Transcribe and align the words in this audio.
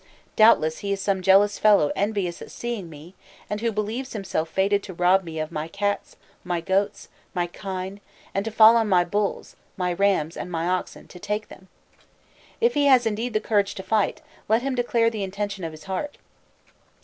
Doubtless 0.35 0.79
he 0.79 0.91
is 0.91 0.99
some 0.99 1.21
jealous 1.21 1.59
fellow 1.59 1.91
envious 1.95 2.41
at 2.41 2.49
seeing 2.49 2.89
me, 2.89 3.13
and 3.51 3.61
who 3.61 3.71
believes 3.71 4.13
himself 4.13 4.49
fated 4.49 4.81
to 4.81 4.95
rob 4.95 5.23
me 5.23 5.37
of 5.37 5.51
my 5.51 5.67
cats, 5.67 6.15
my 6.43 6.59
goats, 6.59 7.07
my 7.35 7.45
kine, 7.45 8.01
and 8.33 8.43
to 8.43 8.49
fall 8.49 8.77
on 8.77 8.89
my 8.89 9.03
bulls, 9.05 9.55
my 9.77 9.93
rams, 9.93 10.35
and 10.35 10.49
my 10.51 10.67
oxen, 10.67 11.07
to 11.07 11.19
take 11.19 11.49
them.... 11.49 11.67
If 12.59 12.73
he 12.73 12.87
has 12.87 13.05
indeed 13.05 13.33
the 13.33 13.39
courage 13.39 13.75
to 13.75 13.83
fight, 13.83 14.21
let 14.49 14.63
him 14.63 14.73
declare 14.73 15.11
the 15.11 15.21
intention 15.21 15.63
of 15.63 15.71
his 15.71 15.83
heart! 15.83 16.17